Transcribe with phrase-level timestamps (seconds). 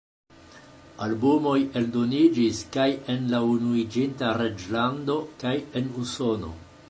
[1.07, 6.55] Albumoj eldoniĝis kaj en la Unuiĝinta Reĝlando kaj en Usono.